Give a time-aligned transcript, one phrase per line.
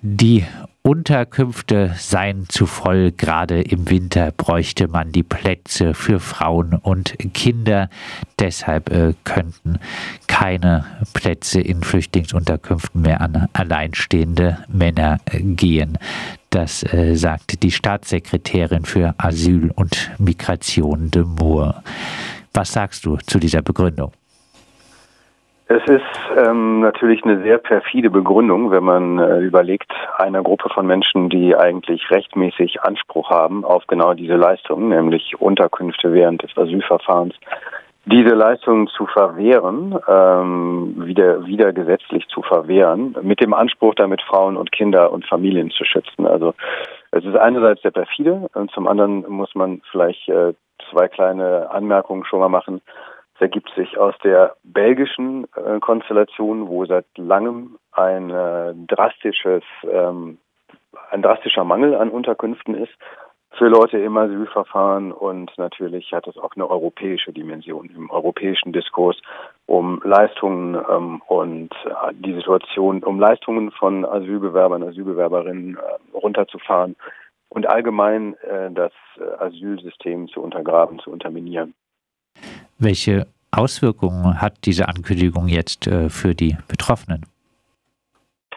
[0.00, 0.44] Die
[0.82, 3.12] Unterkünfte seien zu voll.
[3.12, 7.90] Gerade im Winter bräuchte man die Plätze für Frauen und Kinder.
[8.38, 9.80] Deshalb äh, könnten
[10.28, 15.98] keine Plätze in Flüchtlingsunterkünften mehr an alleinstehende Männer äh, gehen.
[16.50, 21.82] Das äh, sagte die Staatssekretärin für Asyl und Migration de Moore.
[22.54, 24.12] Was sagst du zu dieser Begründung?
[25.70, 26.02] Es ist
[26.34, 31.54] ähm, natürlich eine sehr perfide Begründung, wenn man äh, überlegt, einer Gruppe von Menschen, die
[31.54, 37.34] eigentlich rechtmäßig Anspruch haben auf genau diese Leistungen, nämlich Unterkünfte während des Asylverfahrens,
[38.06, 44.56] diese Leistungen zu verwehren, ähm, wieder, wieder gesetzlich zu verwehren, mit dem Anspruch, damit Frauen
[44.56, 46.26] und Kinder und Familien zu schützen.
[46.26, 46.54] Also
[47.10, 50.54] es ist einerseits sehr perfide und zum anderen muss man vielleicht äh,
[50.90, 52.80] zwei kleine Anmerkungen schon mal machen.
[53.38, 60.38] Es ergibt sich aus der belgischen äh, Konstellation, wo seit langem ein äh, drastisches, ähm,
[61.12, 62.92] ein drastischer Mangel an Unterkünften ist
[63.52, 69.16] für Leute im Asylverfahren und natürlich hat es auch eine europäische Dimension im europäischen Diskurs
[69.66, 76.96] um Leistungen ähm, und äh, die Situation, um Leistungen von Asylbewerbern, Asylbewerberinnen äh, runterzufahren
[77.50, 81.74] und allgemein äh, das äh, Asylsystem zu untergraben, zu unterminieren.
[82.78, 87.26] Welche Auswirkungen hat diese Ankündigung jetzt äh, für die Betroffenen?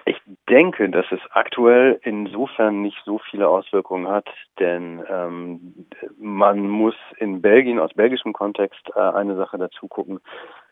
[0.06, 0.18] Ich
[0.50, 4.28] denke, dass es aktuell insofern nicht so viele Auswirkungen hat,
[4.60, 5.86] denn ähm,
[6.20, 10.20] man muss in Belgien aus belgischem Kontext äh, eine Sache dazu gucken,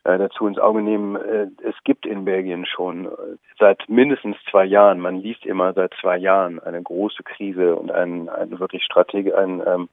[0.03, 1.16] äh, dazu ins Auge nehmen.
[1.16, 3.09] Äh, es gibt in Belgien schon äh,
[3.58, 8.30] seit mindestens zwei Jahren, man liest immer seit zwei Jahren eine große Krise und ein,
[8.30, 9.89] ein wirklich Strategie, ein ähm,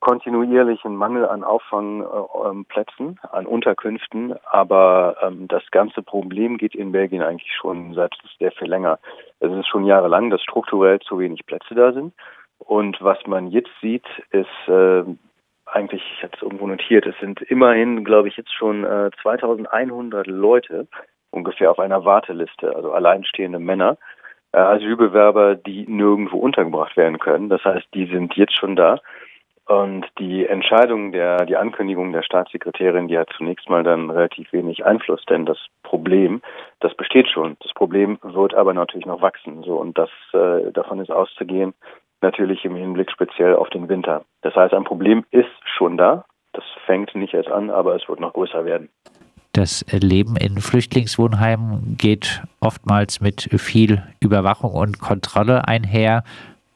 [0.00, 7.22] kontinuierlichen Mangel an Auffangplätzen, äh, an Unterkünften, aber ähm, das ganze Problem geht in Belgien
[7.22, 8.98] eigentlich schon seit sehr viel länger.
[9.40, 12.12] Es ist schon jahrelang, dass strukturell zu wenig Plätze da sind.
[12.58, 15.04] Und was man jetzt sieht, ist äh,
[15.66, 20.26] eigentlich, ich hatte es irgendwo notiert, es sind immerhin, glaube ich, jetzt schon äh, 2100
[20.26, 20.86] Leute
[21.30, 23.98] ungefähr auf einer Warteliste, also alleinstehende Männer,
[24.52, 27.48] äh, Asylbewerber, die nirgendwo untergebracht werden können.
[27.48, 29.00] Das heißt, die sind jetzt schon da.
[29.66, 34.86] Und die Entscheidung der, die Ankündigung der Staatssekretärin, die hat zunächst mal dann relativ wenig
[34.86, 36.40] Einfluss, denn das Problem,
[36.78, 37.56] das besteht schon.
[37.60, 39.74] Das Problem wird aber natürlich noch wachsen, so.
[39.76, 41.74] Und das, äh, davon ist auszugehen,
[42.20, 44.24] natürlich im Hinblick speziell auf den Winter.
[44.42, 46.24] Das heißt, ein Problem ist schon da.
[46.52, 48.88] Das fängt nicht erst an, aber es wird noch größer werden.
[49.52, 56.24] Das Leben in Flüchtlingswohnheimen geht oftmals mit viel Überwachung und Kontrolle einher.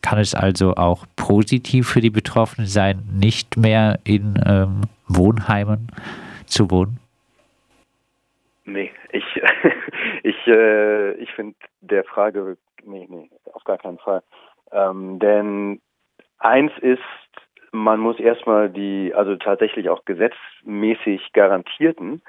[0.03, 5.89] Kann es also auch positiv für die Betroffenen sein, nicht mehr in ähm, Wohnheimen
[6.47, 6.99] zu wohnen?
[8.65, 9.25] Nee, ich,
[10.23, 14.23] ich, äh, ich finde der Frage, nee, nee, auf gar keinen Fall.
[14.73, 15.81] Ähm, denn
[16.39, 17.01] eins ist,
[17.73, 22.23] man muss erstmal die, also tatsächlich auch gesetzmäßig garantierten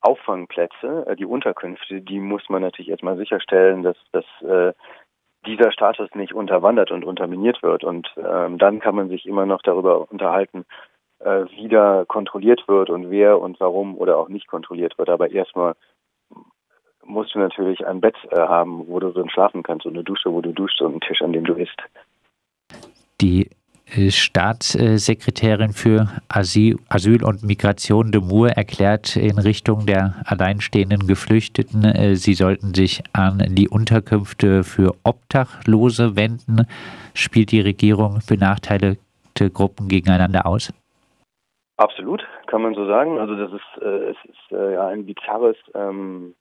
[0.00, 4.72] Auffangplätze, äh, die Unterkünfte, die muss man natürlich erstmal sicherstellen, dass, dass äh,
[5.46, 7.84] dieser Status nicht unterwandert und unterminiert wird.
[7.84, 10.64] Und ähm, dann kann man sich immer noch darüber unterhalten,
[11.20, 15.08] äh, wie da kontrolliert wird und wer und warum oder auch nicht kontrolliert wird.
[15.08, 15.74] Aber erstmal
[17.04, 20.32] musst du natürlich ein Bett äh, haben, wo du drin schlafen kannst und eine Dusche,
[20.32, 21.80] wo du duschst und einen Tisch, an dem du isst.
[23.20, 23.48] Die
[24.10, 26.76] Staatssekretärin für Asyl,
[27.24, 33.42] und Migration de Moore erklärt in Richtung der alleinstehenden Geflüchteten, äh, sie sollten sich an
[33.50, 36.66] die Unterkünfte für Obdachlose wenden.
[37.14, 40.72] Spielt die Regierung benachteiligte Gruppen gegeneinander aus?
[41.78, 43.18] Absolut, kann man so sagen.
[43.18, 46.34] Also das ist, äh, es ist äh, ja ein bizarres ähm,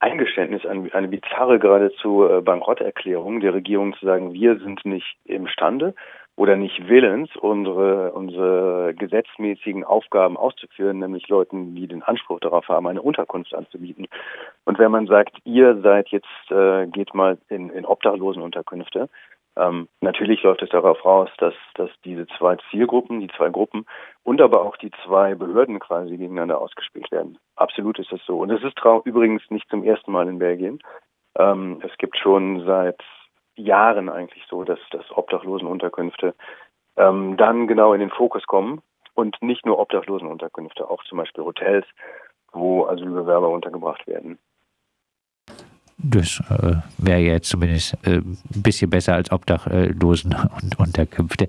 [0.00, 5.94] Eingeständnis, eine, eine bizarre geradezu äh, Bankrotterklärung der Regierung zu sagen, wir sind nicht imstande,
[6.36, 12.86] oder nicht willens, unsere, unsere gesetzmäßigen Aufgaben auszuführen, nämlich Leuten, die den Anspruch darauf haben,
[12.86, 14.06] eine Unterkunft anzubieten.
[14.64, 19.08] Und wenn man sagt, ihr seid jetzt, äh, geht mal in, in Obdachlosenunterkünfte,
[19.56, 23.86] ähm, natürlich läuft es darauf raus, dass, dass diese zwei Zielgruppen, die zwei Gruppen
[24.24, 27.38] und aber auch die zwei Behörden quasi gegeneinander ausgespielt werden.
[27.54, 28.38] Absolut ist das so.
[28.40, 28.74] Und es ist
[29.04, 30.80] übrigens nicht zum ersten Mal in Belgien.
[31.38, 33.00] Ähm, es gibt schon seit
[33.56, 36.34] Jahren eigentlich so, dass, dass Obdachlosenunterkünfte
[36.96, 38.82] ähm, dann genau in den Fokus kommen
[39.14, 41.86] und nicht nur Obdachlosenunterkünfte, auch zum Beispiel Hotels,
[42.52, 44.38] wo Asylbewerber untergebracht werden.
[45.98, 51.46] Das äh, wäre jetzt zumindest äh, ein bisschen besser als Obdachlosen und Unterkünfte.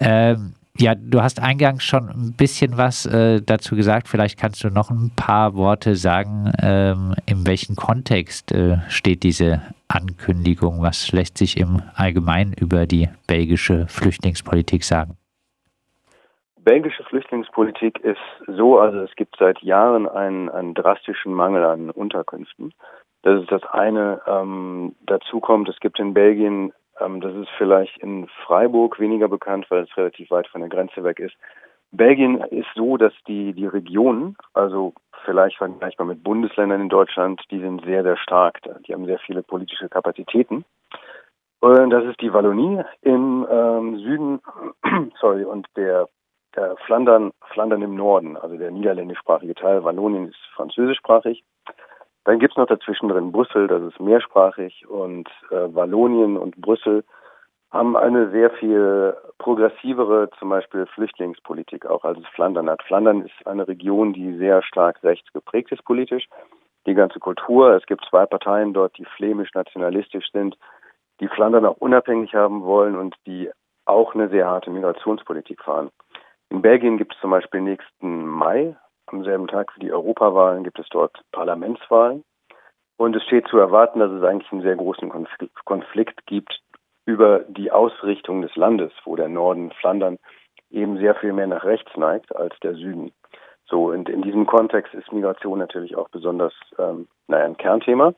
[0.00, 4.08] Ähm, Ja, du hast eingangs schon ein bisschen was äh, dazu gesagt.
[4.08, 9.60] Vielleicht kannst du noch ein paar Worte sagen, ähm, in welchem Kontext äh, steht diese
[9.94, 10.82] Ankündigung?
[10.82, 15.16] Was lässt sich im Allgemeinen über die belgische Flüchtlingspolitik sagen?
[16.56, 22.72] Belgische Flüchtlingspolitik ist so, also es gibt seit Jahren einen, einen drastischen Mangel an Unterkünften.
[23.22, 24.20] Das ist das eine.
[24.26, 29.66] Ähm, dazu kommt, es gibt in Belgien, ähm, das ist vielleicht in Freiburg weniger bekannt,
[29.70, 31.34] weil es relativ weit von der Grenze weg ist.
[31.92, 34.94] Belgien ist so, dass die, die Regionen, also
[35.24, 38.60] vielleicht vergleichbar mit Bundesländern in Deutschland, die sind sehr, sehr stark.
[38.86, 40.64] Die haben sehr viele politische Kapazitäten.
[41.60, 44.40] Und das ist die Wallonie im ähm, Süden,
[45.20, 46.08] sorry, und der
[46.56, 51.44] äh, Flandern, Flandern im Norden, also der niederländischsprachige Teil, Wallonien ist französischsprachig.
[52.24, 57.04] Dann gibt's noch dazwischen drin Brüssel, das ist mehrsprachig und äh, Wallonien und Brüssel
[57.72, 62.82] haben eine sehr viel progressivere, zum Beispiel Flüchtlingspolitik auch als Flandern hat.
[62.82, 66.28] Flandern ist eine Region, die sehr stark rechts geprägt ist politisch.
[66.86, 70.58] Die ganze Kultur, es gibt zwei Parteien dort, die flämisch-nationalistisch sind,
[71.20, 73.50] die Flandern auch unabhängig haben wollen und die
[73.86, 75.90] auch eine sehr harte Migrationspolitik fahren.
[76.50, 78.76] In Belgien gibt es zum Beispiel nächsten Mai,
[79.06, 82.22] am selben Tag wie die Europawahlen, gibt es dort Parlamentswahlen.
[82.98, 85.10] Und es steht zu erwarten, dass es eigentlich einen sehr großen
[85.64, 86.61] Konflikt gibt
[87.04, 90.18] über die Ausrichtung des Landes, wo der Norden Flandern
[90.70, 93.12] eben sehr viel mehr nach rechts neigt als der Süden.
[93.66, 98.14] So, und in diesem Kontext ist Migration natürlich auch besonders, ähm, naja, ein Kernthema.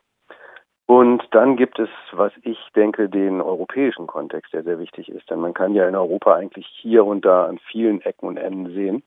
[0.86, 5.30] Und dann gibt es, was ich denke, den europäischen Kontext, der sehr wichtig ist.
[5.30, 8.74] Denn man kann ja in Europa eigentlich hier und da an vielen Ecken und Enden
[8.74, 9.02] sehen,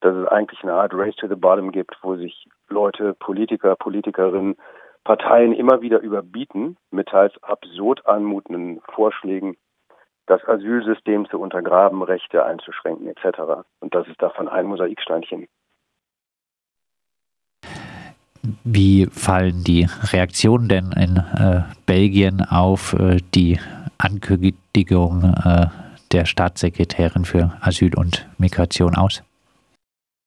[0.00, 4.56] dass es eigentlich eine Art Race to the Bottom gibt, wo sich Leute, Politiker, Politikerinnen,
[5.08, 9.56] Parteien immer wieder überbieten mit teils absurd anmutenden Vorschlägen,
[10.26, 13.64] das Asylsystem zu untergraben, Rechte einzuschränken etc.
[13.80, 15.48] Und das ist davon ein Mosaiksteinchen.
[18.64, 23.58] Wie fallen die Reaktionen denn in äh, Belgien auf äh, die
[23.96, 25.68] Ankündigung äh,
[26.12, 29.22] der Staatssekretärin für Asyl und Migration aus?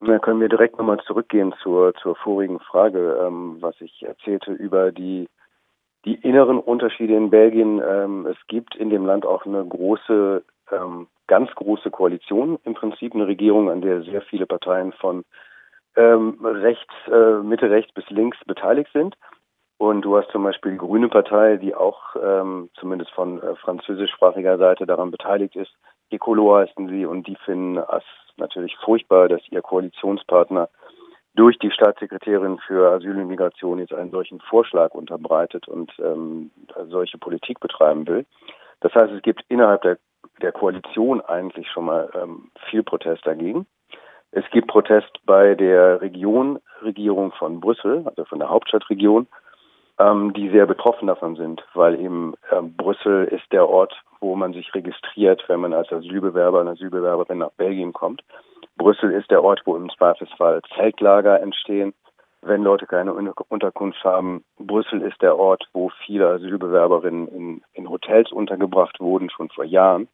[0.04, 4.92] Da können wir direkt nochmal zurückgehen zur, zur vorigen Frage, ähm, was ich erzählte über
[4.92, 5.30] die,
[6.06, 7.80] die inneren Unterschiede in Belgien.
[7.88, 13.14] Ähm, es gibt in dem Land auch eine große, ähm, ganz große Koalition, im Prinzip
[13.14, 15.24] eine Regierung, an der sehr viele Parteien von
[15.96, 19.16] ähm, rechts, äh, Mitte rechts bis links beteiligt sind.
[19.78, 24.58] Und du hast zum Beispiel die Grüne Partei, die auch ähm, zumindest von äh, französischsprachiger
[24.58, 25.74] Seite daran beteiligt ist.
[26.10, 28.04] Ecolo heißen sie und die finden es
[28.42, 30.70] natürlich furchtbar, dass ihr Koalitionspartner
[31.36, 36.52] durch die Staatssekretärin für Asyl und Migration jetzt einen solchen Vorschlag unterbreitet und ähm,
[36.90, 38.26] solche Politik betreiben will.
[38.82, 39.98] Das heißt, es gibt innerhalb der,
[40.42, 43.66] der Koalition eigentlich schon mal ähm, viel Protest dagegen.
[44.32, 49.28] Es gibt Protest bei der Region, Regierung von Brüssel, also von der Hauptstadtregion,
[50.02, 54.54] ähm, die sehr betroffen davon sind, weil eben äh, Brüssel ist der Ort, wo man
[54.54, 58.24] sich registriert, wenn man als Asylbewerber und Asylbewerberin nach Belgien kommt.
[58.78, 61.94] Brüssel ist der Ort, wo im Zweifelsfall Zeltlager entstehen,
[62.42, 64.44] wenn Leute keine Unterkunft haben.
[64.58, 70.08] Brüssel ist der Ort, wo viele Asylbewerberinnen in, in Hotels untergebracht wurden, schon vor Jahren.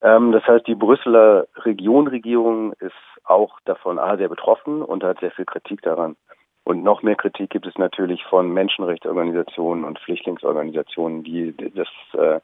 [0.00, 5.30] Ähm, das heißt, die Brüsseler Regionregierung ist auch davon A sehr betroffen und hat sehr
[5.32, 6.16] viel Kritik daran.
[6.64, 12.40] Und noch mehr Kritik gibt es natürlich von Menschenrechtsorganisationen und Flüchtlingsorganisationen, die das äh,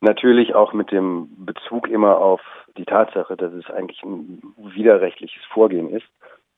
[0.00, 2.40] natürlich auch mit dem Bezug immer auf
[2.76, 6.06] die Tatsache, dass es eigentlich ein widerrechtliches Vorgehen ist,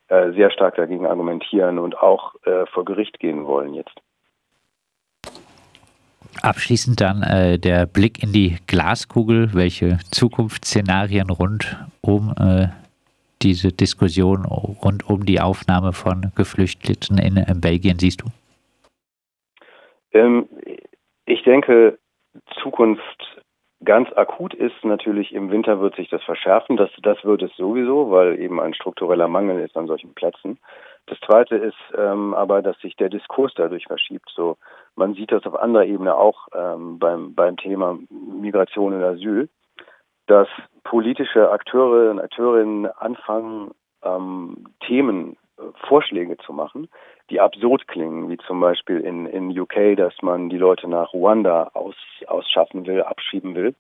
[0.09, 3.95] äh, sehr stark dagegen argumentieren und auch äh, vor Gericht gehen wollen jetzt.
[6.43, 9.55] Abschließend dann äh, der Blick in die Glaskugel.
[9.55, 12.69] Welche Zukunftsszenarien rund um äh,
[13.43, 18.27] diese Diskussion rund um die Aufnahme von Geflüchteten in, Belgien siehst du?
[20.13, 20.49] Ähm,
[21.27, 21.99] ich denke,
[22.63, 23.43] Zukunft
[23.85, 26.77] ganz akut ist natürlich im Winter wird sich das verschärfen.
[26.77, 30.59] Das, das wird es sowieso, weil eben ein struktureller Mangel ist an solchen Plätzen.
[31.07, 34.31] Das Zweite ist ähm, aber, dass sich der Diskurs dadurch verschiebt.
[34.35, 34.57] So,
[34.95, 39.49] man sieht das auf anderer Ebene auch ähm, beim, beim Thema Migration und Asyl,
[40.27, 40.49] dass
[40.85, 43.73] politische Akteure und Akteurinnen anfangen,
[44.03, 46.89] ähm, Themen, äh, Vorschläge zu machen,
[47.31, 51.71] die absurd klingen, wie zum Beispiel in, in UK, dass man die Leute nach Ruanda
[51.75, 51.97] aus,
[52.27, 53.75] ausschaffen will, abschieben will.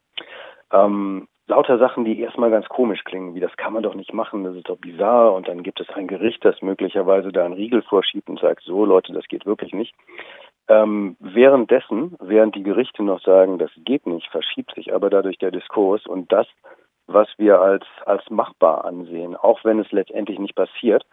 [0.73, 4.45] Ähm, lauter Sachen, die erstmal ganz komisch klingen, wie das kann man doch nicht machen,
[4.45, 7.83] das ist doch bizarr und dann gibt es ein Gericht, das möglicherweise da einen Riegel
[7.83, 9.95] vorschiebt und sagt, so Leute, das geht wirklich nicht.
[10.69, 15.51] Ähm, währenddessen, während die Gerichte noch sagen, das geht nicht, verschiebt sich aber dadurch der
[15.51, 16.47] Diskurs und das
[17.07, 21.05] was wir als, als machbar ansehen, auch wenn es letztendlich nicht passiert.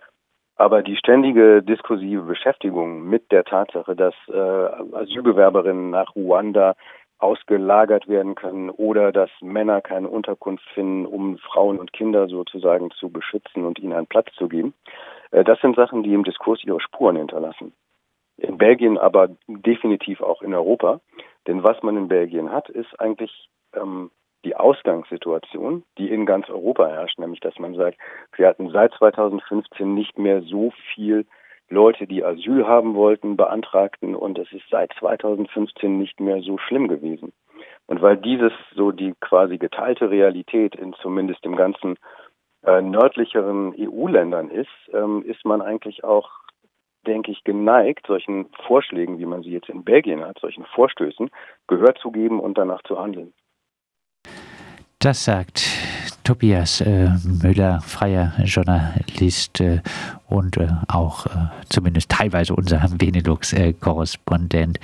[0.55, 6.75] Aber die ständige diskursive Beschäftigung mit der Tatsache, dass äh, Asylbewerberinnen nach Ruanda
[7.17, 13.10] ausgelagert werden können oder dass Männer keine Unterkunft finden, um Frauen und Kinder sozusagen zu
[13.10, 14.74] beschützen und ihnen einen Platz zu geben.
[15.31, 17.74] Äh, das sind Sachen, die im Diskurs ihre Spuren hinterlassen.
[18.38, 21.01] In Belgien, aber definitiv auch in Europa.
[21.48, 24.12] Denn was man in Belgien hat, ist eigentlich ähm,
[24.46, 27.98] die Ausgangssituation, die in ganz Europa herrscht, nämlich dass man sagt,
[28.36, 31.25] wir hatten seit 2015 nicht mehr so viel
[31.69, 36.88] Leute, die Asyl haben wollten, beantragten und es ist seit 2015 nicht mehr so schlimm
[36.88, 37.31] gewesen.
[37.86, 41.98] Und weil dieses so die quasi geteilte Realität in zumindest dem ganzen
[42.63, 46.29] äh, nördlicheren EU-Ländern ist, ähm, ist man eigentlich auch,
[47.05, 51.29] denke ich, geneigt, solchen Vorschlägen, wie man sie jetzt in Belgien hat, solchen Vorstößen,
[51.67, 53.34] Gehör zu geben und danach zu handeln.
[55.01, 55.63] Das sagt
[56.25, 59.79] Tobias äh, Müller, freier Journalist äh,
[60.29, 61.29] und äh, auch äh,
[61.69, 64.79] zumindest teilweise unser Benelux-Korrespondent.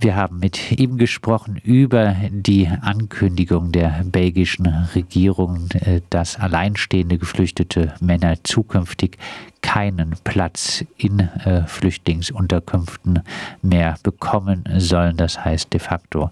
[0.00, 7.94] Wir haben mit ihm gesprochen über die Ankündigung der belgischen Regierung, äh, dass alleinstehende geflüchtete
[8.00, 9.18] Männer zukünftig
[9.64, 13.22] keinen Platz in äh, Flüchtlingsunterkünften
[13.62, 15.16] mehr bekommen sollen.
[15.16, 16.30] Das heißt de facto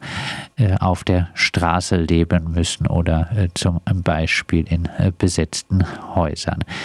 [0.59, 5.83] äh, auf der Straße leben müssen oder äh, zum Beispiel in äh, besetzten
[6.15, 6.63] Häusern.